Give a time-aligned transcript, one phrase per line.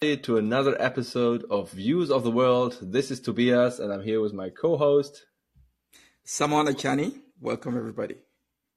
[0.00, 2.78] to another episode of Views of the World.
[2.80, 5.26] This is Tobias, and I'm here with my co-host
[6.24, 7.20] Samon Achani.
[7.38, 8.14] Welcome, everybody.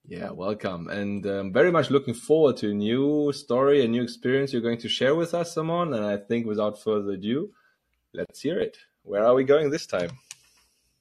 [0.05, 4.03] Yeah, welcome, and I'm um, very much looking forward to a new story, a new
[4.03, 5.93] experience you're going to share with us, Samon.
[5.93, 7.51] And I think, without further ado,
[8.13, 8.75] let's hear it.
[9.03, 10.09] Where are we going this time?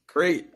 [0.06, 0.46] Great.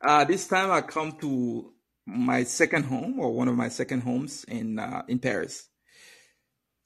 [0.00, 1.74] Uh, this time I come to
[2.06, 5.67] my second home, or one of my second homes in uh, in Paris.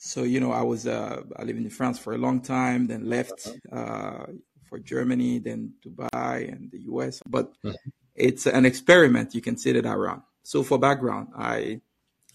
[0.04, 3.08] So you know, I was uh, I lived in France for a long time, then
[3.08, 4.26] left uh,
[4.64, 7.22] for Germany, then Dubai and the US.
[7.24, 7.76] But mm-hmm.
[8.16, 9.32] it's an experiment.
[9.32, 10.22] You can sit it around.
[10.42, 11.82] So for background, I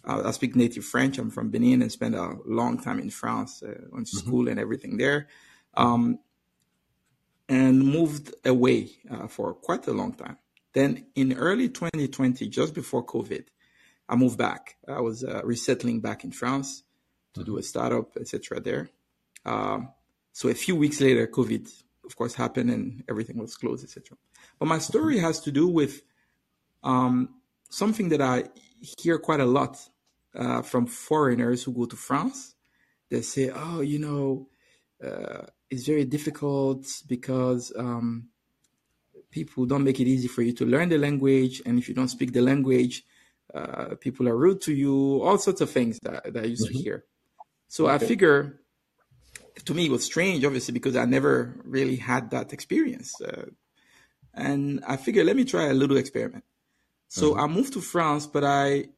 [0.05, 1.17] I speak native French.
[1.17, 4.27] I'm from Benin and spent a long time in France, uh, went to mm-hmm.
[4.27, 5.27] school and everything there,
[5.73, 6.19] um,
[7.49, 10.37] and moved away uh, for quite a long time.
[10.71, 13.43] Then in early 2020, just before COVID,
[14.07, 14.77] I moved back.
[14.87, 16.83] I was uh, resettling back in France
[17.37, 18.59] to do a startup, etc.
[18.59, 18.89] There.
[19.45, 19.89] Um,
[20.33, 21.67] so a few weeks later, COVID,
[22.05, 24.17] of course, happened and everything was closed, etc.
[24.59, 26.01] But my story has to do with
[26.83, 27.29] um,
[27.69, 28.45] something that I
[28.99, 29.77] hear quite a lot
[30.35, 32.55] uh, from foreigners who go to France.
[33.09, 34.49] They say, "Oh, you know,
[35.03, 38.29] uh, it's very difficult because um,
[39.31, 42.09] people don't make it easy for you to learn the language, and if you don't
[42.09, 43.05] speak the language,
[43.53, 45.21] uh, people are rude to you.
[45.23, 46.77] All sorts of things that, that I used mm-hmm.
[46.77, 47.05] to hear."
[47.67, 47.87] So.
[47.87, 48.59] I figure
[49.65, 53.19] to me it was strange, obviously, because I never really had that experience.
[53.21, 53.47] Uh,
[54.33, 56.43] and I figured, let me try a little experiment.
[57.07, 57.39] So mm-hmm.
[57.39, 58.89] I moved to France, but I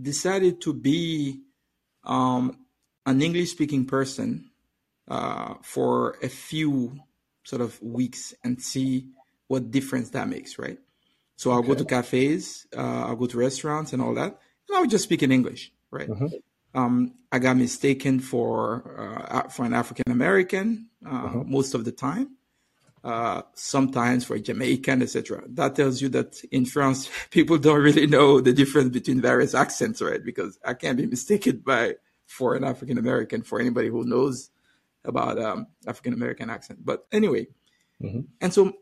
[0.00, 1.42] decided to be
[2.04, 2.58] um,
[3.04, 4.50] an English speaking person
[5.08, 6.98] uh, for a few
[7.44, 9.08] sort of weeks and see
[9.48, 10.78] what difference that makes, right?
[11.36, 11.68] So I'll okay.
[11.68, 15.22] go to cafes, uh, I'll go to restaurants and all that, and I'll just speak
[15.22, 16.08] in English, right?
[16.08, 16.36] Mm-hmm
[16.74, 21.44] um, I got mistaken for uh, for an African American uh, uh-huh.
[21.44, 22.36] most of the time.
[23.04, 25.42] Uh, sometimes for a Jamaican, etc.
[25.48, 30.00] That tells you that in France, people don't really know the difference between various accents,
[30.00, 30.22] right?
[30.24, 31.96] Because I can't be mistaken by
[32.26, 34.50] for an African American for anybody who knows
[35.04, 36.84] about um, African American accent.
[36.84, 37.48] But anyway,
[38.00, 38.20] mm-hmm.
[38.40, 38.72] and so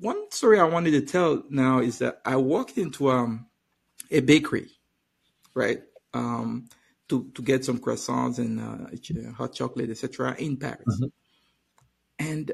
[0.00, 3.46] one story I wanted to tell now is that I walked into um,
[4.10, 4.70] a bakery,
[5.52, 5.82] right?
[6.14, 6.68] Um,
[7.08, 10.34] to to get some croissants and uh, hot chocolate, etc.
[10.38, 10.84] in Paris.
[10.88, 11.06] Mm-hmm.
[12.18, 12.52] And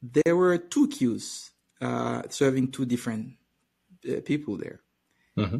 [0.00, 1.50] there were two queues
[1.80, 3.34] uh, serving two different
[4.08, 4.80] uh, people there,
[5.36, 5.58] mm-hmm.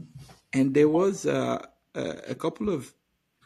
[0.53, 1.65] and there was uh,
[1.95, 2.94] a couple of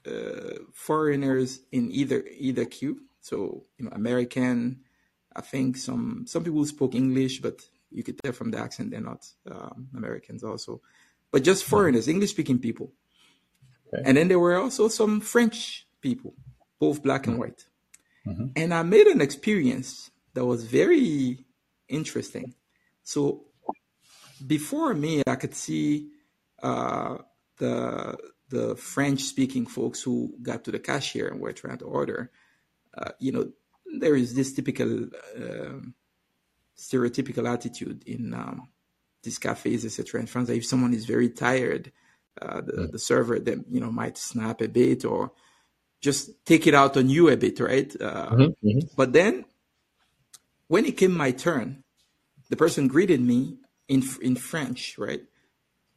[0.06, 3.00] uh, foreigners in either either queue.
[3.20, 4.82] So you know, American.
[5.34, 7.60] I think some some people spoke English, but
[7.90, 10.80] you could tell from the accent they're not um, Americans also,
[11.30, 12.92] but just foreigners, English speaking people.
[13.92, 14.02] Okay.
[14.04, 16.34] And then there were also some French people,
[16.78, 17.42] both black and mm-hmm.
[17.42, 17.64] white.
[18.26, 18.46] Mm-hmm.
[18.56, 21.44] And I made an experience that was very
[21.88, 22.54] interesting.
[23.02, 23.44] So
[24.44, 26.10] before me, I could see
[26.62, 27.18] uh,
[27.58, 28.16] the
[28.48, 32.30] the French speaking folks who got to the cashier and were trying to order.
[32.96, 33.50] Uh, you know,
[33.98, 35.04] there is this typical
[35.36, 35.80] uh,
[36.76, 38.68] stereotypical attitude in um,
[39.22, 40.20] these cafes, etc.
[40.20, 41.92] In France, if someone is very tired,
[42.40, 42.92] uh, the, mm.
[42.92, 45.32] the server that you know might snap a bit or
[46.00, 47.94] just take it out on you a bit, right?
[48.00, 48.86] Uh, mm-hmm, mm-hmm.
[48.96, 49.44] But then
[50.68, 51.82] when it came my turn,
[52.50, 53.58] the person greeted me
[53.88, 55.22] in in French, right?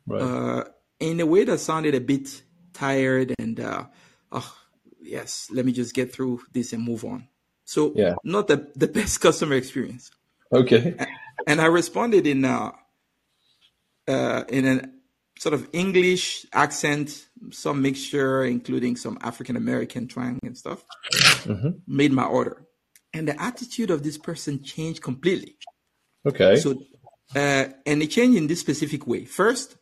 [0.08, 0.22] Right.
[0.22, 0.64] Uh,
[1.00, 2.42] in a way that sounded a bit
[2.74, 3.86] tired and uh,
[4.32, 4.58] oh
[5.02, 7.28] yes, let me just get through this and move on.
[7.66, 8.16] So yeah.
[8.24, 10.12] not the the best customer experience.
[10.52, 10.96] Okay.
[10.98, 11.08] And,
[11.48, 12.72] and I responded in uh,
[14.08, 14.99] uh, in an
[15.40, 20.84] sort of English accent, some mixture, including some African American twang and stuff,
[21.46, 21.70] mm-hmm.
[21.88, 22.66] made my order.
[23.14, 25.56] And the attitude of this person changed completely.
[26.26, 26.58] Okay.
[26.58, 26.84] So,
[27.34, 29.24] uh, and it changed in this specific way.
[29.24, 29.78] First,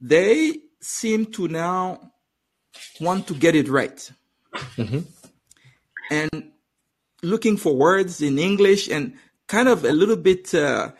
[0.00, 2.12] they seem to now
[3.00, 4.10] want to get it right.
[4.54, 5.00] Mm-hmm.
[6.10, 6.52] And
[7.22, 9.16] looking for words in English and
[9.48, 10.92] kind of a little bit uh,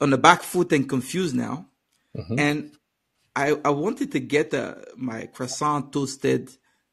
[0.00, 1.68] on the back foot and confused now
[2.16, 2.38] Mm-hmm.
[2.38, 2.76] And
[3.34, 6.50] I, I wanted to get uh, my croissant toasted,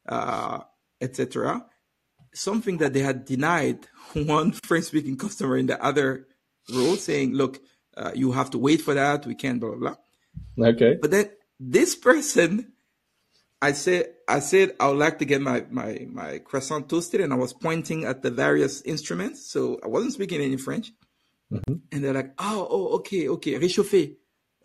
[0.08, 0.60] uh,
[1.00, 1.66] etc.
[2.32, 6.26] Something that they had denied one French speaking customer in the other
[6.72, 7.60] row, saying, "Look,
[7.96, 9.26] uh, you have to wait for that.
[9.26, 9.94] We can't." Blah blah
[10.56, 10.68] blah.
[10.68, 10.98] Okay.
[11.00, 12.72] But then this person,
[13.60, 17.32] I said, I said I would like to get my my my croissant toasted, and
[17.32, 20.92] I was pointing at the various instruments, so I wasn't speaking any French.
[21.52, 21.74] Mm-hmm.
[21.92, 24.16] And they're like, "Oh, oh, okay, okay, réchauffer."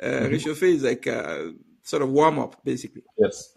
[0.01, 0.33] Uh, mm-hmm.
[0.33, 1.51] Réchauffer is like uh,
[1.83, 3.03] sort of warm up, basically.
[3.17, 3.55] Yes.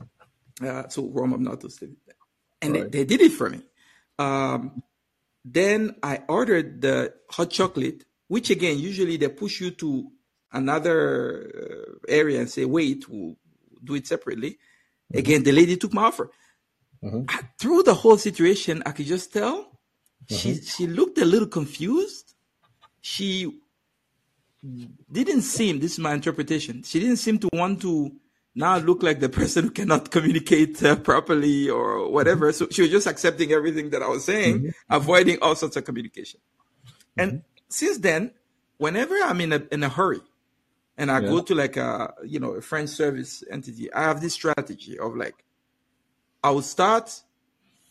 [0.63, 1.97] Uh, so warm up, not toasted.
[2.61, 2.93] and right.
[2.93, 3.61] they, they, did it for me.
[4.19, 4.83] Um,
[5.45, 10.11] then I ordered the hot chocolate, which again, usually they push you to
[10.53, 13.37] another uh, area and say, wait, we'll
[13.83, 14.53] do it separately.
[14.53, 15.19] Mm-hmm.
[15.19, 16.31] Again, the lady took my offer.
[17.03, 17.47] Mm-hmm.
[17.59, 20.35] Through the whole situation, I could just tell mm-hmm.
[20.35, 22.35] she she looked a little confused.
[23.01, 23.61] She
[25.11, 26.83] didn't seem this is my interpretation.
[26.83, 28.13] She didn't seem to want to
[28.55, 32.53] now look like the person who cannot communicate uh, properly or whatever.
[32.53, 34.71] So she was just accepting everything that I was saying, mm-hmm.
[34.91, 36.41] avoiding all sorts of communication.
[37.17, 37.65] And mm-hmm.
[37.69, 38.33] since then,
[38.79, 40.21] whenever I'm in a in a hurry,
[40.97, 41.29] and I yeah.
[41.29, 45.17] go to like a you know a French service entity, I have this strategy of
[45.17, 45.45] like
[46.43, 47.23] I will start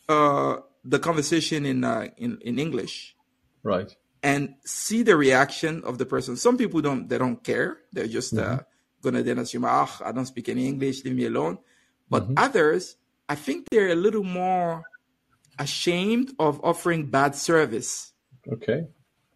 [0.08, 3.16] uh, the conversation in uh, in in English,
[3.62, 6.36] right, and see the reaction of the person.
[6.36, 8.54] Some people don't they don't care; they're just uh, mm-hmm.
[8.54, 8.58] uh,
[9.02, 11.58] gonna then assume, ah, I don't speak any English, leave me alone.
[12.10, 12.34] But mm-hmm.
[12.36, 12.96] others,
[13.28, 14.84] I think they're a little more
[15.58, 18.12] ashamed of offering bad service.
[18.50, 18.86] Okay.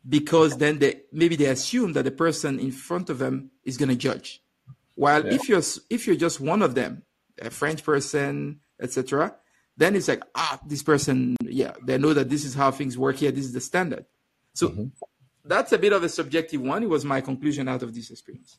[0.08, 3.94] Because then they maybe they assume that the person in front of them is gonna
[3.94, 4.42] judge.
[4.94, 5.34] While yeah.
[5.34, 7.02] if you're if you're just one of them,
[7.40, 9.36] a French person, etc.,
[9.76, 13.16] then it's like ah, this person, yeah, they know that this is how things work
[13.16, 13.30] here.
[13.30, 14.06] This is the standard.
[14.54, 14.84] So mm-hmm.
[15.44, 16.82] that's a bit of a subjective one.
[16.82, 18.58] It was my conclusion out of this experience.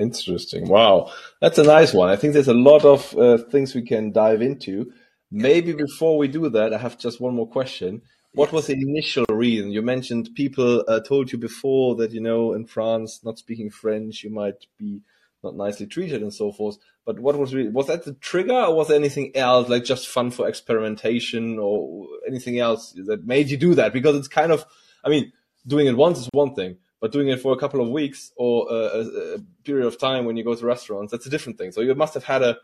[0.00, 0.68] Interesting.
[0.68, 2.08] Wow, that's a nice one.
[2.08, 4.92] I think there's a lot of uh, things we can dive into.
[5.30, 8.02] Maybe before we do that, I have just one more question.
[8.32, 9.72] What was the initial reason?
[9.72, 14.22] You mentioned people uh, told you before that you know in France, not speaking French,
[14.22, 15.00] you might be
[15.42, 16.76] not nicely treated and so forth.
[17.06, 20.08] But what was really, was that the trigger, or was there anything else, like just
[20.08, 23.92] fun for experimentation, or anything else that made you do that?
[23.92, 24.66] Because it's kind of,
[25.06, 25.32] I mean,
[25.66, 28.66] doing it once is one thing, but doing it for a couple of weeks or
[28.68, 31.70] a, a period of time when you go to restaurants, that's a different thing.
[31.70, 32.58] So you must have had a,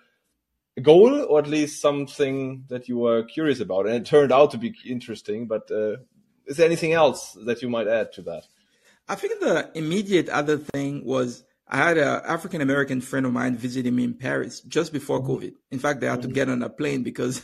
[0.76, 4.50] a goal or at least something that you were curious about, and it turned out
[4.50, 5.46] to be interesting.
[5.46, 5.98] But uh,
[6.46, 8.42] is there anything else that you might add to that?
[9.08, 13.56] I think the immediate other thing was I had an African American friend of mine
[13.56, 15.22] visiting me in Paris just before.
[15.22, 15.54] COVID.
[15.70, 17.42] In fact, they had to get on a plane because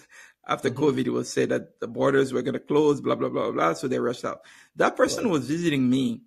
[0.48, 0.82] after mm-hmm.
[0.82, 3.74] COVID, it was said that the borders were going to close, blah, blah, blah, blah.
[3.74, 4.40] So they rushed out.
[4.76, 5.32] That person right.
[5.32, 6.22] was visiting me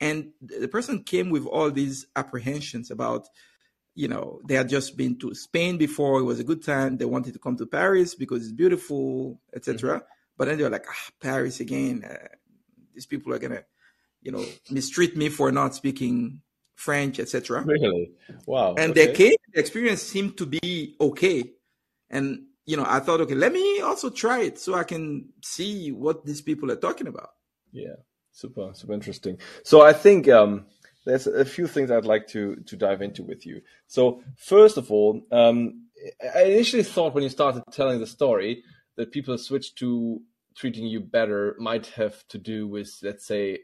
[0.00, 3.28] and the person came with all these apprehensions about,
[3.94, 6.20] you know, they had just been to Spain before.
[6.20, 6.96] It was a good time.
[6.96, 9.96] They wanted to come to Paris because it's beautiful, etc.
[9.96, 10.04] Mm-hmm.
[10.36, 12.04] But then they were like, ah, Paris again.
[12.04, 12.28] Uh,
[12.92, 13.62] these people are gonna,
[14.22, 16.42] you know, mistreat me for not speaking
[16.74, 17.62] French, etc.
[17.62, 18.12] Really?
[18.46, 18.74] Wow.
[18.76, 19.06] And okay.
[19.06, 19.36] they came.
[19.52, 21.44] The experience seemed to be okay,
[22.10, 25.92] and you know, I thought, okay, let me also try it so I can see
[25.92, 27.30] what these people are talking about.
[27.72, 27.96] Yeah.
[28.32, 29.38] Super, super interesting.
[29.62, 30.66] So I think um,
[31.06, 33.60] there's a few things I'd like to to dive into with you.
[33.86, 35.86] So first of all, um,
[36.34, 38.64] I initially thought when you started telling the story
[38.96, 40.20] that people switched to
[40.56, 43.60] treating you better might have to do with, let's say,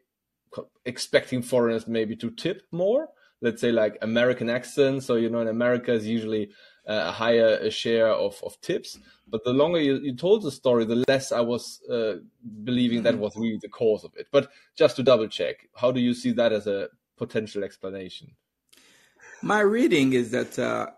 [0.84, 3.08] expecting foreigners maybe to tip more.
[3.42, 5.02] Let's say like American accent.
[5.02, 6.50] So you know, in America is usually
[6.86, 8.98] a higher share of, of tips.
[9.28, 12.16] But the longer you, you told the story, the less I was uh,
[12.64, 14.26] believing that was really the cause of it.
[14.32, 18.32] But just to double check, how do you see that as a potential explanation?
[19.42, 20.88] My reading is that uh,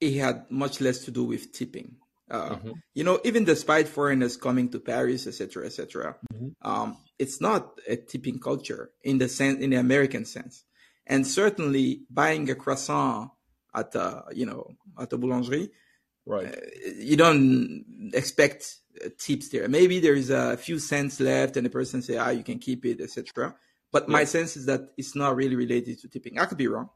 [0.00, 1.96] it had much less to do with tipping.
[2.30, 2.72] Uh, mm-hmm.
[2.94, 6.48] You know, even despite foreigners coming to Paris, etc., etc., mm-hmm.
[6.70, 10.64] um, it's not a tipping culture in the sense, in the American sense.
[11.06, 13.30] And certainly, buying a croissant
[13.74, 15.70] at a, you know at a boulangerie,
[16.26, 16.54] right?
[16.54, 19.68] Uh, you don't expect uh, tips there.
[19.68, 22.84] Maybe there is a few cents left, and the person say, "Ah, you can keep
[22.84, 23.54] it," etc.
[23.92, 24.12] But yeah.
[24.12, 26.38] my sense is that it's not really related to tipping.
[26.38, 26.90] I could be wrong.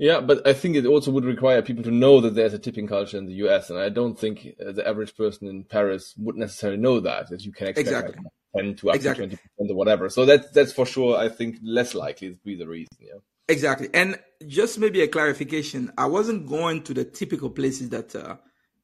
[0.00, 2.86] Yeah, but I think it also would require people to know that there's a tipping
[2.86, 6.36] culture in the US, and I don't think uh, the average person in Paris would
[6.36, 8.14] necessarily know that that you can expect exactly.
[8.16, 9.26] like ten to up exactly.
[9.26, 10.08] to twenty percent or whatever.
[10.08, 11.18] So that's that's for sure.
[11.18, 12.96] I think less likely to be the reason.
[12.98, 13.20] Yeah.
[13.50, 13.88] Exactly.
[13.92, 18.36] And just maybe a clarification I wasn't going to the typical places that uh,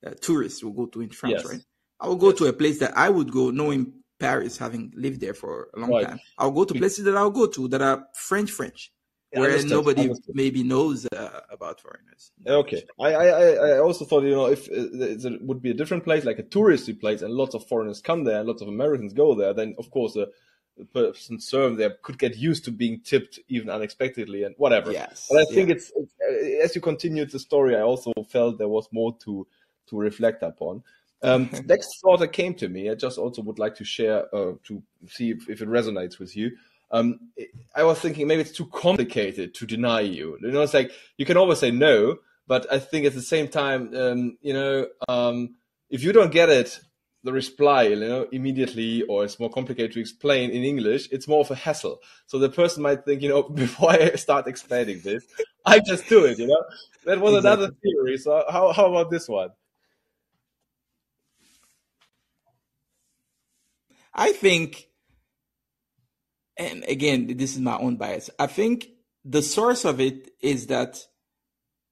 [0.05, 1.47] uh, tourists will go to in France, yes.
[1.47, 1.61] right?
[2.01, 2.39] I will go yes.
[2.39, 5.91] to a place that I would go knowing Paris, having lived there for a long
[5.91, 6.07] right.
[6.07, 6.21] time.
[6.39, 8.93] I'll go to places that I'll go to that are French French.
[9.33, 9.71] Yeah, where understood.
[9.73, 10.37] nobody understood.
[10.37, 12.31] maybe knows uh, about foreigners.
[12.47, 16.05] Okay, I, I I also thought you know if uh, it would be a different
[16.05, 19.13] place, like a touristy place, and lots of foreigners come there, and lots of Americans
[19.13, 20.27] go there, then of course uh,
[20.85, 24.93] person served there could get used to being tipped even unexpectedly and whatever.
[24.93, 25.27] Yes.
[25.31, 25.77] But I think yeah.
[25.77, 29.47] it's, it's, uh, as you continued the story, I also felt there was more to
[29.89, 30.83] to reflect upon.
[31.23, 34.53] Um, next thought that came to me, I just also would like to share uh,
[34.65, 36.57] to see if, if, it resonates with you.
[36.91, 37.21] Um,
[37.75, 40.39] I was thinking maybe it's too complicated to deny you.
[40.41, 43.49] You know, it's like you can always say no, but I think at the same
[43.49, 45.57] time, um, you know, um,
[45.91, 46.81] if you don't get it,
[47.25, 51.41] the reply, you know, immediately, or it's more complicated to explain in English, it's more
[51.41, 51.99] of a hassle.
[52.27, 55.25] So the person might think, you know, before I start explaining this,
[55.65, 56.65] I just do it, you know.
[57.05, 57.65] That was exactly.
[57.65, 58.19] another theory.
[58.19, 59.51] So how how about this one?
[64.15, 64.89] I think,
[66.57, 68.31] and again, this is my own bias.
[68.39, 68.89] I think
[69.25, 70.99] the source of it is that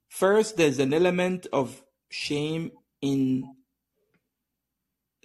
[0.08, 2.70] first there's an element of shame
[3.02, 3.44] in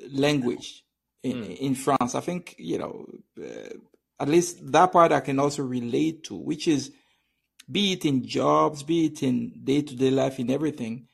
[0.10, 0.84] language
[1.24, 1.58] in, mm.
[1.58, 2.16] in France.
[2.16, 3.06] I think, you know,
[3.42, 3.74] uh,
[4.20, 6.92] at least that part I can also relate to, which is
[7.72, 11.08] be it in jobs, be it in day to day life, in everything,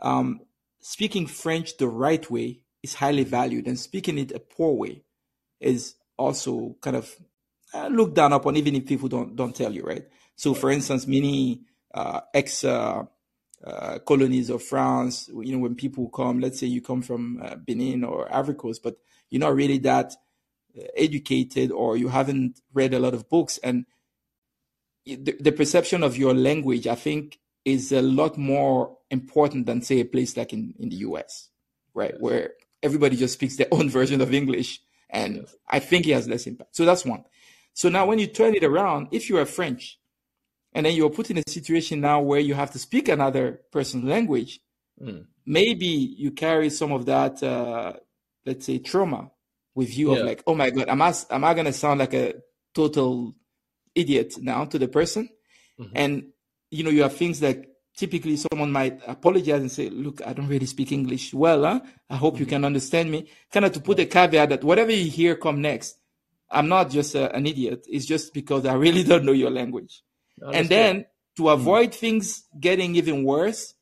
[0.00, 0.40] um,
[0.80, 5.04] speaking French the right way is highly valued, and speaking it a poor way
[5.60, 7.14] is also kind of
[7.72, 10.06] uh, looked down upon, even if people don't don't tell you, right?
[10.34, 11.62] So, for instance, many
[11.94, 13.04] uh, ex uh,
[13.64, 17.56] uh, colonies of France, you know, when people come, let's say you come from uh,
[17.56, 18.96] Benin or Coast, but
[19.30, 20.12] you're not really that
[20.76, 23.86] uh, educated or you haven't read a lot of books, and
[25.04, 30.00] the, the perception of your language, I think, is a lot more important than say
[30.00, 31.50] a place like in, in the US,
[31.94, 32.12] right?
[32.12, 32.20] Yes.
[32.20, 32.50] Where
[32.82, 34.80] everybody just speaks their own version of English.
[35.10, 35.54] And yes.
[35.68, 36.76] I think it has less impact.
[36.76, 37.24] So that's one.
[37.74, 39.98] So now when you turn it around, if you are French
[40.74, 44.04] and then you're put in a situation now where you have to speak another person's
[44.04, 44.60] language,
[45.00, 45.26] mm.
[45.44, 47.94] maybe you carry some of that, uh,
[48.46, 49.30] let's say, trauma
[49.74, 50.20] with you yeah.
[50.20, 52.34] of like, oh my God, am I, am I going to sound like a
[52.74, 53.34] total
[53.94, 55.28] idiot now to the person?
[55.78, 55.92] Mm-hmm.
[55.94, 56.26] And,
[56.70, 60.48] you know, you have things like typically someone might apologize and say, look, I don't
[60.48, 61.64] really speak English well.
[61.64, 61.80] Huh?
[62.08, 62.40] I hope mm-hmm.
[62.40, 63.28] you can understand me.
[63.52, 65.98] Kind of to put a caveat that whatever you hear come next,
[66.50, 67.86] I'm not just a, an idiot.
[67.90, 70.02] It's just because I really don't know your language.
[70.40, 71.52] And then to mm.
[71.52, 73.74] avoid things getting even worse,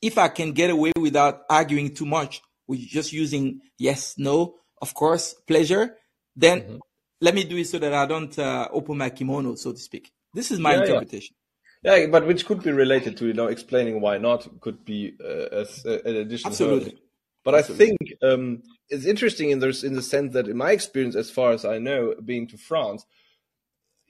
[0.00, 4.94] if I can get away without arguing too much with just using yes, no, of
[4.94, 5.96] course, pleasure,
[6.34, 6.76] then mm-hmm.
[7.20, 10.12] let me do it so that I don't uh, open my kimono, so to speak.
[10.34, 11.36] This is my yeah, interpretation.
[11.82, 11.96] Yeah.
[11.96, 12.06] yeah.
[12.06, 15.64] but which could be related to you know explaining why not could be uh, uh,
[16.04, 16.52] an additional.
[16.52, 16.98] Absolutely.
[17.44, 17.84] But Absolutely.
[17.84, 21.30] I think um, it's interesting in this in the sense that in my experience, as
[21.30, 23.04] far as I know, being to France,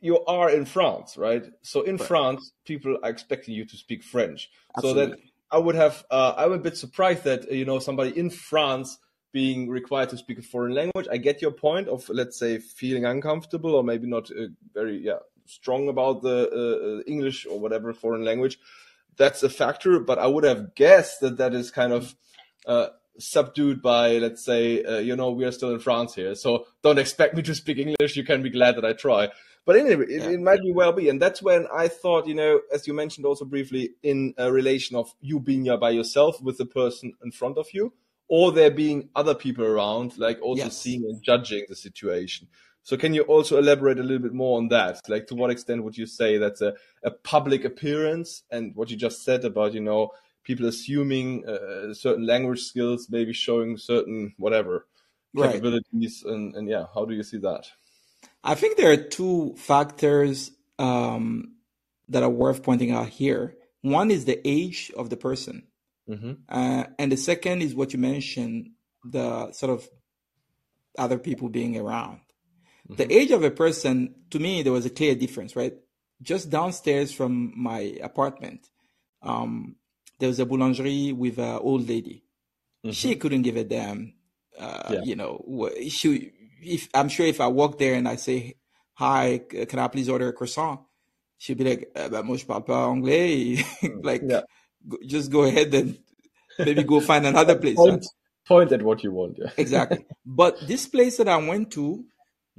[0.02, 1.44] you are in France, right?
[1.62, 2.06] So in right.
[2.06, 4.50] France, people are expecting you to speak French.
[4.76, 5.02] Absolutely.
[5.02, 5.18] So that
[5.50, 8.98] I would have, uh, I'm a bit surprised that you know somebody in France
[9.32, 11.06] being required to speak a foreign language.
[11.10, 15.20] I get your point of let's say feeling uncomfortable or maybe not uh, very yeah
[15.46, 18.58] strong about the uh, uh, English or whatever foreign language.
[19.16, 22.14] That's a factor, but I would have guessed that that is kind of
[22.66, 26.64] uh, subdued by let's say uh, you know we are still in france here so
[26.82, 29.28] don't expect me to speak english you can be glad that i try
[29.64, 30.30] but anyway it, yeah.
[30.30, 33.26] it might be well be and that's when i thought you know as you mentioned
[33.26, 37.30] also briefly in a relation of you being here by yourself with the person in
[37.30, 37.92] front of you
[38.28, 40.76] or there being other people around like also yes.
[40.76, 42.48] seeing and judging the situation
[42.84, 45.84] so can you also elaborate a little bit more on that like to what extent
[45.84, 49.80] would you say that's a, a public appearance and what you just said about you
[49.80, 50.10] know
[50.44, 54.86] people assuming uh, certain language skills, maybe showing certain whatever
[55.36, 56.34] capabilities, right.
[56.34, 57.66] and, and yeah, how do you see that?
[58.44, 61.54] I think there are two factors um,
[62.08, 63.54] that are worth pointing out here.
[63.82, 65.66] One is the age of the person,
[66.08, 66.32] mm-hmm.
[66.48, 68.70] uh, and the second is what you mentioned
[69.04, 69.88] the sort of
[70.98, 72.20] other people being around.
[72.88, 72.94] Mm-hmm.
[72.94, 75.74] The age of a person, to me, there was a clear difference, right?
[76.20, 78.68] Just downstairs from my apartment,
[79.22, 79.76] um,
[80.18, 82.24] there was a boulangerie with an old lady.
[82.84, 82.92] Mm-hmm.
[82.92, 84.14] She couldn't give a damn.
[84.58, 85.02] Uh, yeah.
[85.02, 86.32] You know, she.
[86.62, 88.56] If I'm sure if I walk there and I say,
[88.94, 90.80] "Hi, can I please order a croissant?"
[91.38, 93.64] She'd be like, eh ben, "Moi, je parle pas anglais."
[94.02, 94.42] like, yeah.
[95.06, 95.98] just go ahead and
[96.58, 97.76] maybe go find another place.
[97.76, 98.06] point,
[98.46, 99.38] point at what you want.
[99.38, 99.50] Yeah.
[99.56, 100.06] exactly.
[100.24, 102.04] But this place that I went to,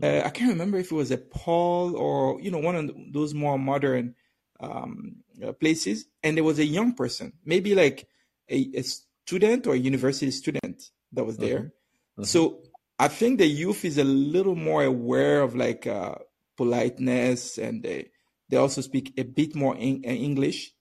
[0.02, 3.34] uh, I can't remember if it was a Paul or you know one of those
[3.34, 4.16] more modern
[4.60, 8.08] um, uh, places, and there was a young person, maybe like
[8.50, 8.84] a, a,
[9.26, 10.84] student or a university student
[11.14, 11.60] that was there.
[11.60, 12.22] Mm-hmm.
[12.22, 12.24] Mm-hmm.
[12.26, 12.60] So
[13.04, 16.16] I think the youth is a little more aware of like uh,
[16.56, 18.12] politeness, and they
[18.48, 20.72] they also speak a bit more in, uh, English.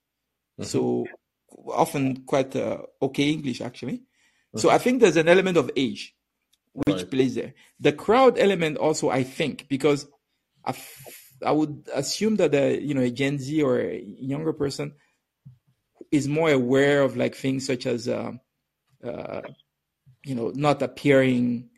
[0.61, 0.65] Mm-hmm.
[0.65, 1.07] So
[1.67, 4.05] often quite uh, okay English actually.
[4.55, 4.75] So mm-hmm.
[4.77, 6.15] I think there's an element of age
[6.75, 7.11] which right.
[7.11, 7.55] plays there.
[7.81, 10.07] The crowd element also, I think, because
[10.65, 10.75] I
[11.45, 14.95] I would assume that a you know a Gen Z or a younger person
[16.13, 18.31] is more aware of like things such as uh,
[19.03, 19.43] uh,
[20.25, 21.71] you know not appearing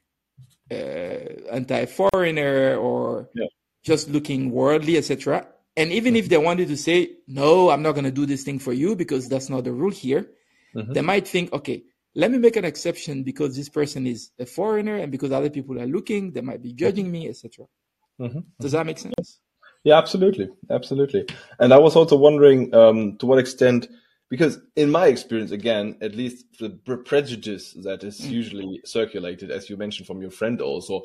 [0.71, 3.47] anti-foreigner or yeah.
[3.85, 5.47] just looking worldly, etc.
[5.77, 8.59] And even if they wanted to say no, I'm not going to do this thing
[8.59, 10.31] for you because that's not the rule here,
[10.75, 10.93] mm-hmm.
[10.93, 11.83] they might think, okay,
[12.15, 15.81] let me make an exception because this person is a foreigner and because other people
[15.81, 17.67] are looking, they might be judging me, etc.
[18.21, 18.41] Mm-hmm.
[18.61, 19.41] Does that make sense?
[19.83, 21.27] Yeah, absolutely, absolutely.
[21.59, 23.89] And I was also wondering um, to what extent,
[24.31, 28.31] because in my experience, again, at least the prejudice that is mm.
[28.31, 31.03] usually circulated, as you mentioned from your friend, also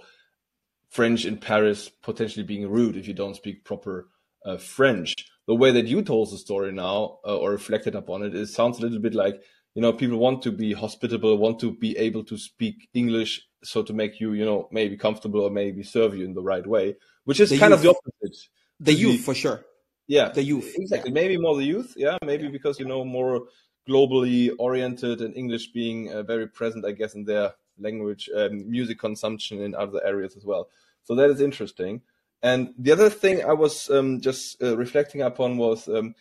[0.89, 4.09] French in Paris potentially being rude if you don't speak proper
[4.45, 5.13] uh, French.
[5.47, 8.79] The way that you told the story now uh, or reflected upon it, it sounds
[8.79, 9.41] a little bit like
[9.75, 13.83] you know people want to be hospitable, want to be able to speak English, so
[13.83, 16.95] to make you you know maybe comfortable or maybe serve you in the right way,
[17.25, 17.79] which is the kind youth.
[17.79, 18.37] of the opposite
[18.79, 19.65] the youth for sure.
[20.09, 21.11] Yeah, the youth exactly.
[21.11, 21.93] Maybe more the youth.
[21.95, 22.49] Yeah, maybe yeah.
[22.49, 23.43] because you know more
[23.87, 28.97] globally oriented and English being uh, very present, I guess, in their language, um, music
[28.97, 30.69] consumption in other areas as well.
[31.03, 32.01] So that is interesting.
[32.41, 36.15] And the other thing I was um, just uh, reflecting upon was um,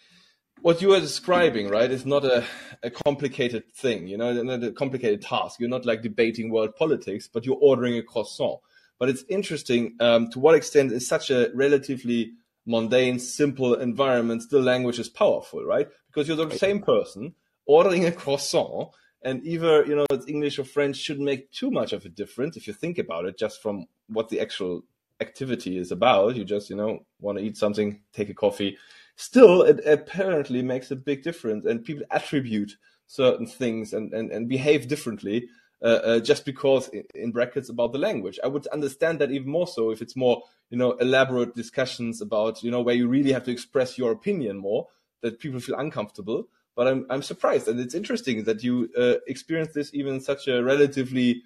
[0.61, 1.91] what you are describing, right?
[1.91, 2.45] Is not a,
[2.83, 5.61] a complicated thing, you know, not a complicated task.
[5.61, 8.61] You're not like debating world politics, but you're ordering a croissant.
[8.99, 12.33] But it's interesting um, to what extent is such a relatively
[12.69, 15.89] mundane, simple environment, the language is powerful, right?
[16.07, 17.35] Because you're the same person
[17.67, 18.91] ordering a croissant,
[19.23, 22.57] and either you know it's English or French shouldn't make too much of a difference
[22.57, 24.83] if you think about it, just from what the actual
[25.21, 26.37] activity is about.
[26.37, 28.77] You just you know want to eat something, take a coffee.
[29.17, 32.77] Still, it apparently makes a big difference, and people attribute
[33.09, 35.49] certain things and, and, and behave differently
[35.83, 38.39] uh, uh, just because in brackets about the language.
[38.43, 42.63] I would understand that even more so if it's more you know elaborate discussions about
[42.63, 44.89] you know where you really have to express your opinion more
[45.23, 46.49] that people feel uncomfortable.
[46.75, 50.49] But I'm I'm surprised, and it's interesting that you uh, experience this even in such
[50.49, 51.43] a relatively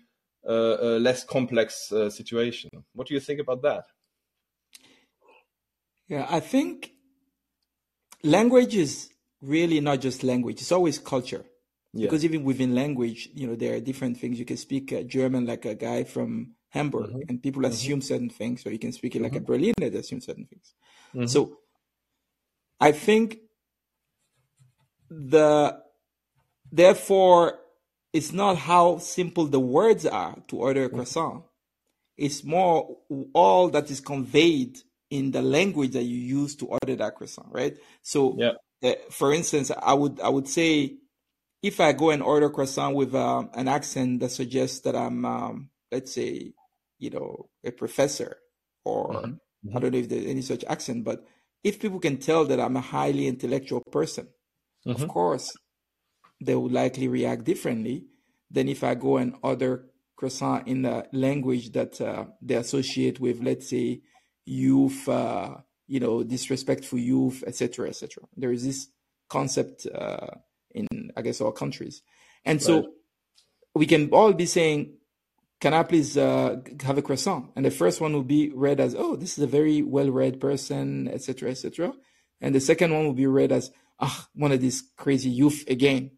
[0.46, 2.70] uh, uh, less complex uh, situation.
[2.94, 3.84] What do you think about that?
[6.08, 6.92] Yeah, I think
[8.24, 9.10] language is
[9.40, 11.44] really not just language; it's always culture.
[11.92, 12.06] Yeah.
[12.06, 14.38] Because even within language, you know, there are different things.
[14.38, 17.28] You can speak uh, German like a guy from Hamburg, mm-hmm.
[17.28, 17.72] and people mm-hmm.
[17.72, 19.44] assume certain things, or you can speak it like mm-hmm.
[19.44, 20.72] a Berliner that assume certain things.
[21.14, 21.26] Mm-hmm.
[21.26, 21.58] So,
[22.80, 23.38] I think
[25.10, 25.78] the
[26.70, 27.58] therefore
[28.12, 30.96] it's not how simple the words are to order a mm-hmm.
[30.96, 31.44] croissant.
[32.16, 32.96] It's more
[33.34, 34.78] all that is conveyed
[35.10, 37.76] in the language that you use to order that croissant, right?
[38.02, 38.52] So, yeah.
[38.82, 40.96] uh, for instance, I would I would say
[41.62, 45.70] if I go and order croissant with um, an accent that suggests that I'm, um,
[45.90, 46.52] let's say,
[46.98, 48.36] you know, a professor,
[48.84, 49.30] or mm-hmm.
[49.66, 49.76] Mm-hmm.
[49.76, 51.24] I don't know if there's any such accent, but
[51.62, 54.28] if people can tell that I'm a highly intellectual person,
[54.86, 55.00] mm-hmm.
[55.00, 55.52] of course,
[56.40, 58.06] they would likely react differently
[58.50, 63.40] than if I go and order croissant in a language that uh, they associate with,
[63.40, 64.00] let's say,
[64.44, 65.54] youth, uh,
[65.86, 68.24] you know, disrespectful youth, etc., etc.
[68.36, 68.88] There is this
[69.28, 69.86] concept.
[69.86, 70.26] Uh,
[70.74, 72.02] in I guess all countries.
[72.44, 72.92] And so
[73.74, 74.94] we can all be saying,
[75.60, 78.94] "Can I please uh, have a croissant?" And the first one will be read as,
[78.94, 81.92] "Oh, this is a very well-read person," etc., etc.
[82.40, 86.12] And the second one will be read as, "Ah, one of these crazy youth again,"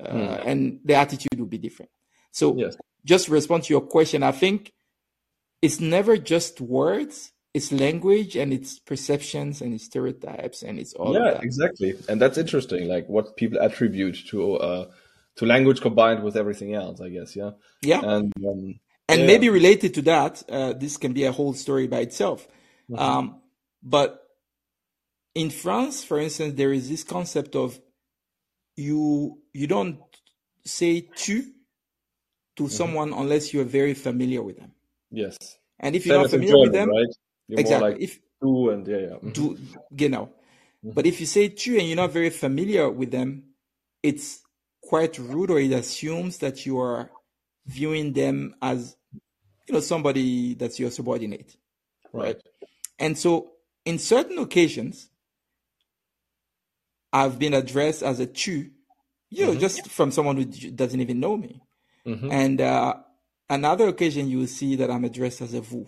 [0.00, 0.46] uh, mm.
[0.46, 1.90] and the attitude will be different.
[2.30, 2.76] So, yes.
[3.04, 4.22] just respond to your question.
[4.22, 4.72] I think
[5.62, 11.14] it's never just words it's language and it's perceptions and it's stereotypes and it's all
[11.14, 14.86] yeah exactly and that's interesting like what people attribute to uh
[15.36, 17.50] to language combined with everything else i guess yeah
[17.82, 19.26] yeah and um, and yeah.
[19.26, 22.46] maybe related to that uh, this can be a whole story by itself
[22.90, 23.00] mm-hmm.
[23.00, 23.40] um
[23.82, 24.22] but
[25.34, 27.80] in france for instance there is this concept of
[28.76, 29.98] you you don't
[30.64, 31.42] say tu
[32.56, 32.66] to mm-hmm.
[32.66, 34.72] someone unless you're very familiar with them
[35.10, 35.36] yes
[35.80, 37.14] and if you're Same not familiar German, with them right?
[37.48, 37.92] You're exactly.
[37.92, 39.06] Like if do and yeah, yeah.
[39.08, 39.30] Mm-hmm.
[39.30, 39.58] Du
[39.94, 40.26] genau.
[40.84, 40.90] Mm-hmm.
[40.92, 43.44] But if you say tu and you're not very familiar with them,
[44.02, 44.40] it's
[44.82, 47.10] quite rude, or it assumes that you are
[47.66, 48.96] viewing them as
[49.66, 51.56] you know somebody that's your subordinate,
[52.12, 52.24] right?
[52.24, 52.42] right?
[52.98, 53.52] And so,
[53.84, 55.10] in certain occasions,
[57.12, 58.70] I've been addressed as a tu,
[59.30, 59.60] you know, mm-hmm.
[59.60, 61.60] just from someone who doesn't even know me.
[62.06, 62.30] Mm-hmm.
[62.30, 62.94] And uh,
[63.48, 65.86] another occasion, you will see that I'm addressed as a vous,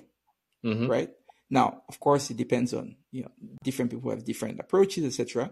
[0.64, 0.86] mm-hmm.
[0.86, 1.10] right?
[1.50, 3.30] Now, of course, it depends on you know
[3.64, 5.50] different people have different approaches, etc.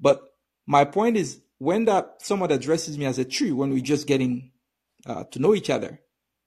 [0.00, 0.20] But
[0.66, 4.50] my point is, when that someone addresses me as a tree, when we're just getting
[5.06, 6.00] uh, to know each other,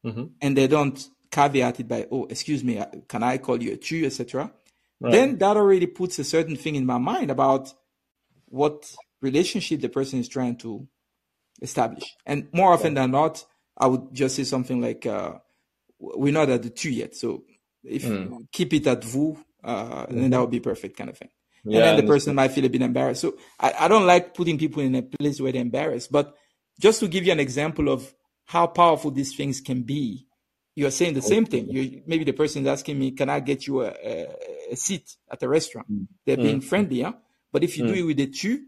[0.05, 0.25] mm-hmm.
[0.41, 3.77] and they don't caveat it by, oh, excuse me, uh, can I call you a
[3.77, 4.51] tree, etc.
[4.99, 5.11] Right.
[5.11, 7.73] Then that already puts a certain thing in my mind about
[8.47, 10.87] what relationship the person is trying to
[11.61, 12.15] establish.
[12.25, 13.03] And more often yeah.
[13.03, 13.45] than not,
[13.77, 15.35] I would just say something like, uh,
[15.99, 17.43] "We're not at the tu yet, so
[17.83, 18.47] if mm.
[18.51, 21.29] keep it at vous, uh, then that would be perfect kind of thing.
[21.65, 23.21] Yeah, and then the person might feel a bit embarrassed.
[23.21, 26.11] So I, I don't like putting people in a place where they're embarrassed.
[26.11, 26.33] But
[26.79, 28.13] just to give you an example of
[28.45, 30.25] how powerful these things can be.
[30.75, 31.69] You're saying the same thing.
[31.69, 34.27] You, maybe the person is asking me, "Can I get you a, a,
[34.71, 36.07] a seat at a restaurant?" Mm.
[36.25, 36.63] They're being mm.
[36.63, 37.13] friendly, huh?
[37.51, 37.87] But if you mm.
[37.89, 38.65] do it with the tu,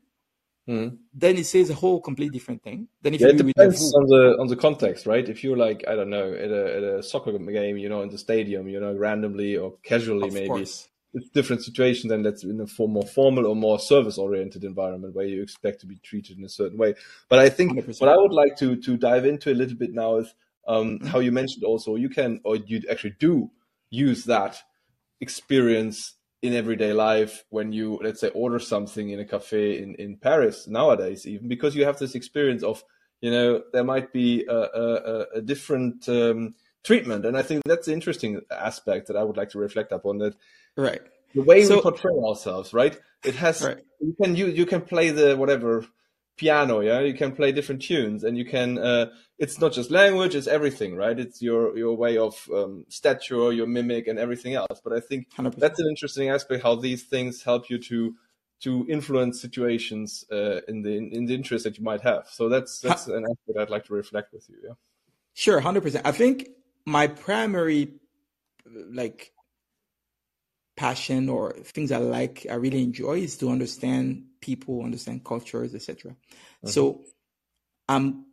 [0.72, 0.98] mm.
[1.14, 2.88] then it says a whole completely different thing.
[3.02, 5.28] Then if yeah, you it depends on the on the context, right?
[5.28, 8.10] If you're like I don't know at a, at a soccer game, you know, in
[8.10, 10.88] the stadium, you know, randomly or casually, of maybe course.
[11.14, 15.26] it's different situation than that's in a more formal or more service oriented environment where
[15.26, 16.94] you expect to be treated in a certain way.
[17.28, 18.00] But I think 100%.
[18.00, 20.34] what I would like to to dive into a little bit now is
[20.68, 21.08] um, mm-hmm.
[21.08, 23.52] how you mentioned also you can or you actually do
[23.90, 24.62] use that
[25.20, 30.18] experience in everyday life when you let's say order something in a cafe in, in
[30.18, 32.84] paris nowadays even because you have this experience of
[33.22, 37.86] you know there might be a, a, a different um, treatment and i think that's
[37.86, 40.36] the interesting aspect that i would like to reflect upon that
[40.76, 41.02] right
[41.36, 43.78] the way so, we portray ourselves right it has right.
[44.00, 45.86] you can you, you can play the whatever
[46.42, 47.00] piano yeah?
[47.02, 49.06] You can play different tunes and you can uh,
[49.38, 51.18] it's not just language it's everything right?
[51.26, 54.78] It's your your way of um, stature your mimic and everything else.
[54.84, 55.56] But i think 100%.
[55.64, 58.16] that's an interesting aspect how these things help you to
[58.66, 62.24] to influence situations uh, in the in, in, the interest that you might have.
[62.38, 64.76] So that's that's an aspect i'd like to reflect with you yeah.
[65.34, 66.50] Sure 100% i think
[66.98, 67.84] my primary
[69.02, 69.32] like
[70.82, 76.12] passion or things I like, I really enjoy is to understand people, understand cultures, etc.
[76.12, 76.70] Mm-hmm.
[76.70, 77.04] So
[77.88, 78.26] I'm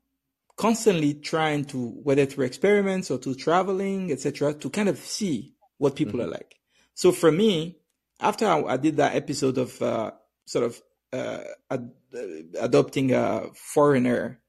[0.56, 5.94] constantly trying to, whether through experiments or to traveling, etc., to kind of see what
[5.94, 6.30] people mm-hmm.
[6.30, 6.54] are like.
[6.94, 7.76] So for me,
[8.18, 10.12] after I, I did that episode of uh,
[10.46, 10.82] sort of
[11.12, 14.40] uh, ad- uh, adopting a foreigner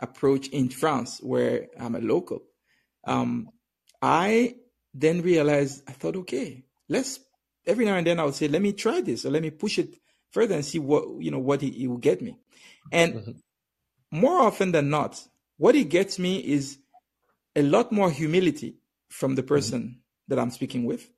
[0.00, 2.42] approach in France, where I'm a local,
[3.06, 3.50] um,
[4.00, 4.56] I
[4.94, 7.20] then realized I thought, okay, let's
[7.66, 9.78] every now and then I would say, let me try this or let me push
[9.78, 9.94] it
[10.30, 12.36] further and see what you know what he, will get me.
[12.92, 14.20] And mm-hmm.
[14.20, 15.20] more often than not,
[15.56, 16.78] what he gets me is
[17.56, 18.76] a lot more humility
[19.08, 19.48] from the mm-hmm.
[19.48, 19.98] person mm-hmm.
[20.28, 21.08] that I'm speaking with.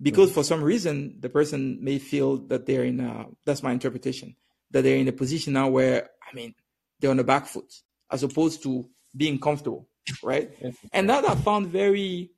[0.00, 0.40] Because mm-hmm.
[0.40, 4.34] for some reason the person may feel that they're in a that's my interpretation,
[4.70, 6.54] that they're in a position now where I mean
[6.98, 7.72] they're on the back foot
[8.10, 9.88] as opposed to being comfortable.
[10.22, 10.50] Right.
[10.92, 12.32] And that I found very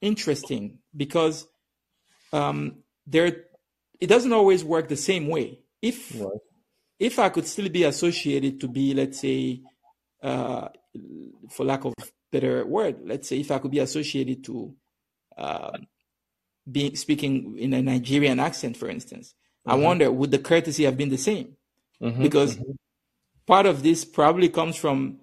[0.00, 1.46] interesting because
[2.32, 3.44] um, there
[4.00, 5.60] it doesn't always work the same way.
[5.80, 6.28] If right.
[6.98, 9.62] if I could still be associated to be, let's say,
[10.22, 10.68] uh,
[11.50, 11.94] for lack of
[12.32, 14.74] better word, let's say if I could be associated to
[15.36, 15.78] uh,
[16.70, 19.34] being speaking in a Nigerian accent, for instance,
[19.66, 19.70] mm-hmm.
[19.70, 21.56] I wonder would the courtesy have been the same?
[22.02, 22.22] Mm-hmm.
[22.22, 22.72] Because mm-hmm.
[23.46, 25.20] part of this probably comes from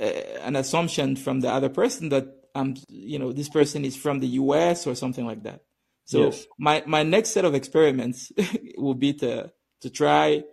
[0.00, 4.20] uh, an assumption from the other person that um, you know, this person is from
[4.20, 4.86] the U.S.
[4.86, 5.62] or something like that.
[6.04, 6.46] So yes.
[6.58, 8.32] my, my next set of experiments
[8.76, 10.44] will be to, to try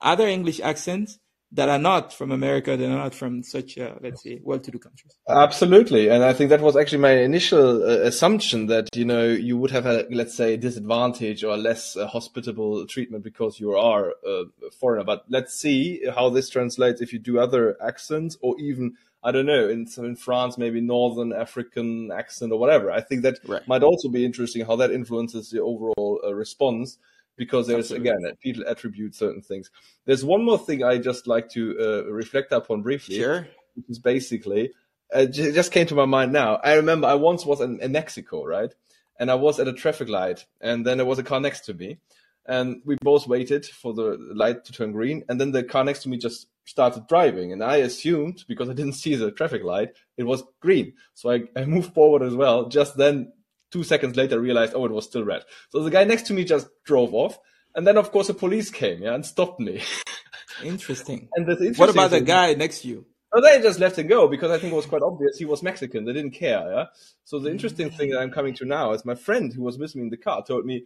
[0.00, 1.18] other English accents
[1.54, 5.12] that are not from America, that are not from such, uh, let's say, well-to-do countries.
[5.28, 9.58] Absolutely, and I think that was actually my initial uh, assumption that you know you
[9.58, 14.44] would have a let's say disadvantage or less uh, hospitable treatment because you are a
[14.80, 15.04] foreigner.
[15.04, 19.46] But let's see how this translates if you do other accents or even I don't
[19.46, 22.90] know, in in France, maybe Northern African accent or whatever.
[22.90, 23.66] I think that right.
[23.68, 26.98] might also be interesting how that influences the overall uh, response
[27.36, 28.10] because there's Absolutely.
[28.10, 29.70] again people attribute certain things.
[30.06, 33.16] There's one more thing I just like to uh, reflect upon briefly.
[33.16, 33.46] Sure.
[33.74, 34.72] Which is basically
[35.14, 36.56] uh, it just came to my mind now.
[36.56, 38.74] I remember I once was in, in Mexico, right?
[39.18, 41.74] And I was at a traffic light, and then there was a car next to
[41.74, 41.98] me,
[42.46, 46.02] and we both waited for the light to turn green, and then the car next
[46.02, 49.90] to me just started driving and I assumed because I didn't see the traffic light,
[50.16, 50.94] it was green.
[51.14, 52.68] So I, I moved forward as well.
[52.68, 53.32] Just then
[53.70, 55.42] two seconds later realized, oh, it was still red.
[55.70, 57.38] So the guy next to me just drove off.
[57.74, 59.82] And then of course the police came, yeah, and stopped me.
[60.64, 61.28] interesting.
[61.34, 63.06] and the interesting what about the guy next to you?
[63.34, 65.62] Oh, they just left him go because I think it was quite obvious he was
[65.62, 66.04] Mexican.
[66.04, 66.70] They didn't care.
[66.70, 66.84] Yeah.
[67.24, 69.96] So the interesting thing that I'm coming to now is my friend who was with
[69.96, 70.84] me in the car told me,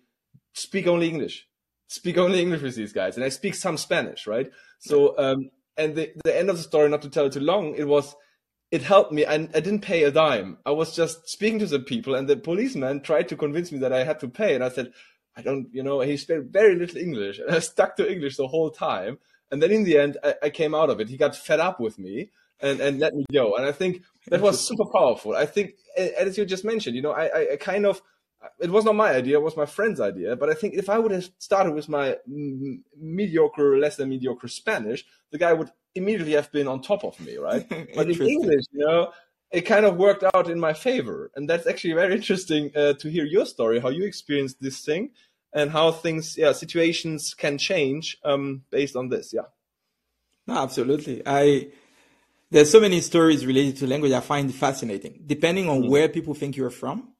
[0.53, 1.49] speak only English.
[1.89, 3.17] Speak only English with these guys.
[3.17, 4.51] And I speak some Spanish, right?
[4.79, 7.75] So um, and the, the end of the story, not to tell it too long,
[7.75, 8.15] it was
[8.71, 9.25] it helped me.
[9.25, 10.59] I, I didn't pay a dime.
[10.67, 13.93] I was just speaking to the people, and the policeman tried to convince me that
[13.93, 14.55] I had to pay.
[14.55, 14.93] And I said,
[15.37, 17.39] I don't, you know, he spoke very little English.
[17.47, 19.19] And I stuck to English the whole time.
[19.51, 21.09] And then in the end, I, I came out of it.
[21.09, 23.55] He got fed up with me and, and let me go.
[23.57, 25.37] And I think that was super powerful.
[25.37, 28.03] I think, as you just mentioned, you know, I, I kind of,
[28.61, 30.37] it was not my idea, it was my friend's idea.
[30.37, 32.17] But I think if I would have started with my
[32.97, 37.37] mediocre, less than mediocre Spanish, the guy would immediately have been on top of me,
[37.37, 37.69] right?
[37.95, 39.13] but in English, you know,
[39.51, 41.31] it kind of worked out in my favor.
[41.35, 45.11] And that's actually very interesting uh, to hear your story, how you experienced this thing
[45.53, 49.33] and how things, yeah, situations can change um, based on this.
[49.33, 49.49] Yeah.
[50.47, 51.23] No, absolutely.
[51.25, 51.69] I,
[52.51, 55.89] there's so many stories related to language I find fascinating, depending on mm.
[55.89, 57.13] where people think you're from.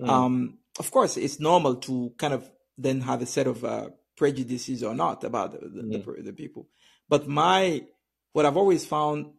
[0.00, 0.08] Mm.
[0.08, 4.82] Um, of course, it's normal to kind of then have a set of uh, prejudices
[4.82, 6.68] or not about the, the, the, the, people.
[7.08, 7.82] But my,
[8.32, 9.32] what I've always found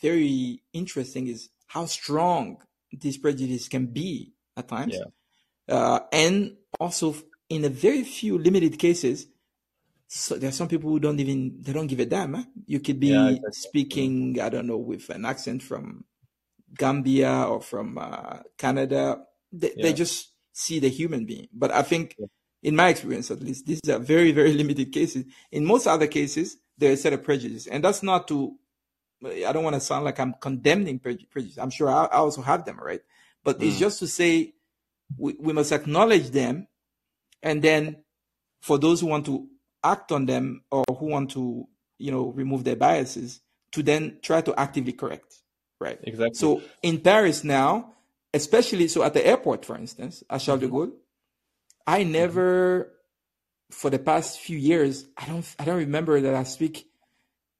[0.00, 2.58] very interesting is how strong
[2.90, 4.96] these prejudices can be at times.
[4.96, 5.74] Yeah.
[5.74, 7.14] Uh, and also
[7.48, 9.26] in a very few limited cases,
[10.08, 12.34] so there are some people who don't even they don't give a damn.
[12.34, 12.42] Huh?
[12.66, 16.04] You could be yeah, speaking, I don't know, with an accent from
[16.76, 19.22] Gambia or from uh, Canada.
[19.50, 19.82] They, yeah.
[19.82, 21.48] they, just see the human being.
[21.52, 22.26] But I think, yeah.
[22.62, 25.24] in my experience at least, these are very very limited cases.
[25.50, 28.56] In most other cases, there's a set of prejudice, and that's not to.
[29.24, 31.56] I don't want to sound like I'm condemning prejudice.
[31.56, 33.00] I'm sure I, I also have them, right?
[33.44, 33.68] But mm.
[33.68, 34.54] it's just to say
[35.16, 36.66] we, we must acknowledge them,
[37.42, 37.96] and then
[38.60, 39.46] for those who want to
[39.84, 41.66] act on them or who want to,
[41.98, 43.40] you know, remove their biases
[43.72, 45.34] to then try to actively correct.
[45.80, 45.98] Right.
[46.02, 46.34] Exactly.
[46.34, 47.94] So in Paris now,
[48.34, 50.76] especially so at the airport, for instance, at Charles de mm-hmm.
[50.76, 50.92] Gaulle,
[51.86, 52.92] I never
[53.70, 56.86] for the past few years, I don't I don't remember that I speak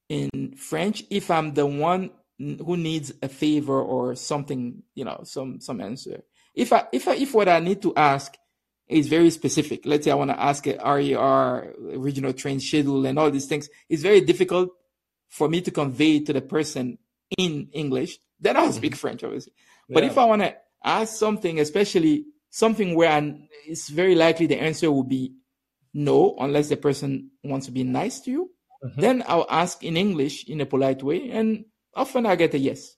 [0.09, 5.59] in French if I'm the one who needs a favor or something, you know, some
[5.59, 6.23] some answer.
[6.53, 8.35] If I if I if what I need to ask
[8.87, 9.85] is very specific.
[9.85, 13.69] Let's say I want to ask a RER, regional train schedule, and all these things.
[13.89, 14.69] It's very difficult
[15.29, 16.97] for me to convey to the person
[17.37, 18.19] in English.
[18.39, 18.99] Then I'll speak mm-hmm.
[18.99, 19.53] French, obviously.
[19.87, 19.95] Yeah.
[19.95, 24.91] But if I want to ask something, especially something where it's very likely the answer
[24.91, 25.33] will be
[25.93, 28.51] no, unless the person wants to be nice to you,
[28.83, 28.99] mm-hmm.
[28.99, 31.65] then I'll ask in English in a polite way, and
[31.95, 32.95] often I get a yes.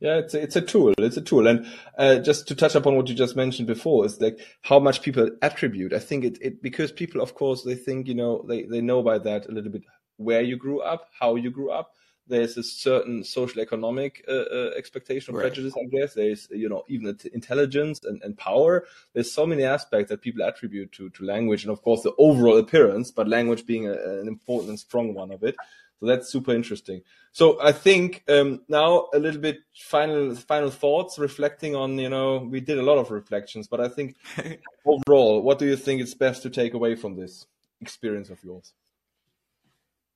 [0.00, 0.94] Yeah, it's a, it's a tool.
[0.98, 1.48] It's a tool.
[1.48, 1.66] And
[1.98, 5.28] uh, just to touch upon what you just mentioned before is like how much people
[5.42, 5.92] attribute.
[5.92, 9.02] I think it, it because people, of course, they think, you know, they, they know
[9.02, 9.82] by that a little bit
[10.16, 11.90] where you grew up, how you grew up.
[12.28, 15.46] There's a certain social economic uh, uh, expectation of right.
[15.46, 16.14] prejudice, I guess.
[16.14, 18.84] There's, you know, even intelligence and, and power.
[19.14, 21.64] There's so many aspects that people attribute to, to language.
[21.64, 25.32] And of course, the overall appearance, but language being a, an important and strong one
[25.32, 25.56] of it.
[26.00, 27.02] So that's super interesting.
[27.32, 32.38] So I think um, now a little bit final final thoughts, reflecting on you know
[32.38, 34.16] we did a lot of reflections, but I think
[34.86, 37.46] overall, what do you think is best to take away from this
[37.80, 38.74] experience of yours?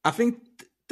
[0.05, 0.39] I think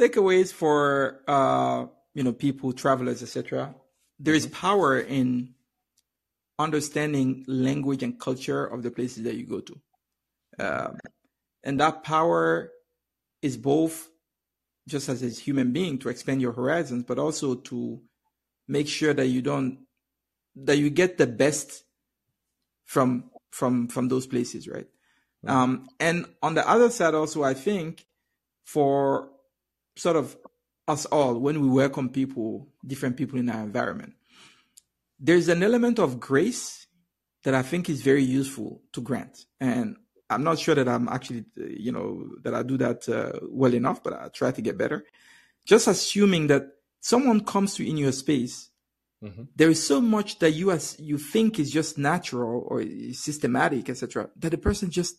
[0.01, 3.75] takeaways for uh, you know people, travelers, etc.
[4.19, 4.55] There is mm-hmm.
[4.55, 5.53] power in
[6.57, 9.81] understanding language and culture of the places that you go to,
[10.59, 10.97] um,
[11.63, 12.71] and that power
[13.41, 14.09] is both
[14.87, 18.01] just as a human being to expand your horizons, but also to
[18.67, 19.79] make sure that you don't
[20.55, 21.83] that you get the best
[22.85, 24.87] from from from those places, right?
[25.45, 25.55] Mm-hmm.
[25.55, 28.05] Um, and on the other side, also, I think
[28.65, 29.29] for
[29.95, 30.37] sort of
[30.87, 34.13] us all, when we welcome people, different people in our environment,
[35.19, 36.87] there's an element of grace
[37.43, 39.45] that I think is very useful to grant.
[39.59, 39.95] And
[40.29, 43.73] I'm not sure that I'm actually, uh, you know, that I do that uh, well
[43.73, 45.03] enough, but I try to get better.
[45.65, 46.67] Just assuming that
[46.99, 48.69] someone comes to in your space,
[49.23, 49.43] mm-hmm.
[49.55, 54.29] there is so much that you as you think is just natural or systematic, etc.,
[54.37, 55.17] that the person just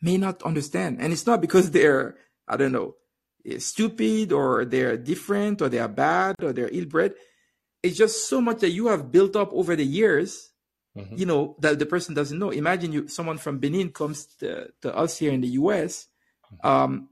[0.00, 2.96] may not understand, and it's not because they're, I don't know,
[3.58, 7.14] stupid or they're different or they are bad or they're ill-bred.
[7.82, 10.52] It's just so much that you have built up over the years
[10.96, 11.16] mm-hmm.
[11.16, 14.94] you know that the person doesn't know imagine you someone from benin comes to, to
[14.94, 16.08] us here in the us
[16.52, 16.66] mm-hmm.
[16.66, 17.08] um,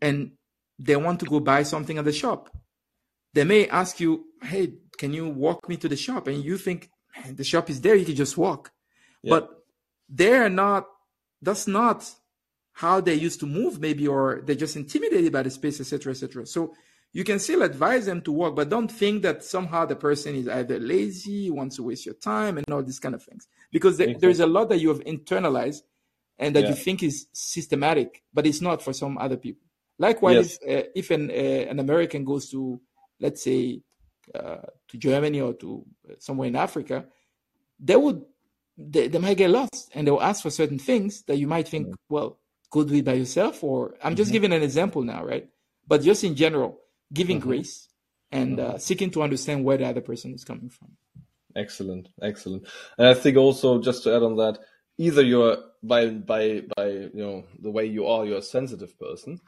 [0.00, 0.32] and
[0.78, 2.50] they want to go buy something at the shop
[3.34, 6.90] they may ask you hey can you walk me to the shop and you think
[7.30, 8.70] the shop is there you can just walk
[9.22, 9.30] yeah.
[9.30, 9.64] but
[10.08, 10.86] they're not
[11.40, 12.10] that's not
[12.72, 16.46] how they used to move maybe or they're just intimidated by the space etc etc
[16.46, 16.72] so
[17.12, 20.48] you can still advise them to work, but don't think that somehow the person is
[20.48, 23.48] either lazy, wants to waste your time, and all these kind of things.
[23.70, 25.82] Because there, there's a lot that you have internalized
[26.38, 26.70] and that yeah.
[26.70, 29.66] you think is systematic, but it's not for some other people.
[29.98, 30.84] Likewise, yes.
[30.84, 32.80] uh, if an, uh, an American goes to,
[33.20, 33.82] let's say,
[34.34, 34.56] uh,
[34.88, 35.84] to Germany or to
[36.18, 37.04] somewhere in Africa,
[37.78, 38.22] they would
[38.78, 41.88] they, they might get lost and they'll ask for certain things that you might think,
[41.88, 41.94] mm-hmm.
[42.08, 42.38] well,
[42.72, 43.62] go do it by yourself.
[43.62, 44.32] Or I'm just mm-hmm.
[44.32, 45.48] giving an example now, right?
[45.86, 46.80] But just in general,
[47.12, 47.48] giving mm-hmm.
[47.48, 47.88] grace
[48.32, 50.88] and uh, seeking to understand where the other person is coming from.
[51.54, 52.66] Excellent, excellent.
[52.98, 54.58] And I think also just to add on that,
[54.98, 59.38] either you're by by by you know the way you are, you're a sensitive person,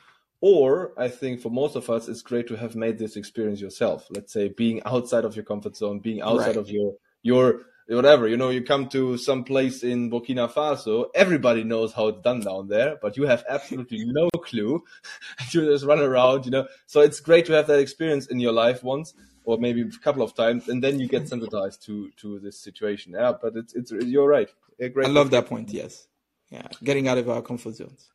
[0.42, 4.06] or I think for most of us, it's great to have made this experience yourself.
[4.10, 6.56] Let's say being outside of your comfort zone, being outside right.
[6.56, 11.64] of your your whatever, you know, you come to some place in Burkina Faso, everybody
[11.64, 14.82] knows how it's done down there, but you have absolutely no clue.
[15.50, 16.66] you just run around, you know.
[16.86, 19.14] So it's great to have that experience in your life once.
[19.44, 23.12] or maybe a couple of times, and then you get sensitized to to this situation.
[23.12, 24.48] Yeah, but it's it's you're right.
[24.78, 25.06] Great.
[25.06, 25.70] I love that point.
[25.70, 26.08] Yes,
[26.50, 28.10] yeah, getting out of our comfort zones.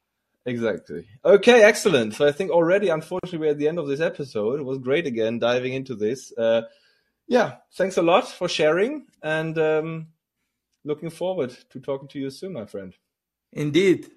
[0.46, 1.06] Exactly.
[1.24, 2.16] Okay, excellent.
[2.16, 4.60] So I think already, unfortunately, we're at the end of this episode.
[4.60, 6.34] It was great again diving into this.
[6.36, 6.64] Uh,
[7.30, 10.08] yeah, thanks a lot for sharing, and um,
[10.84, 12.94] looking forward to talking to you soon, my friend.
[13.54, 14.10] Indeed.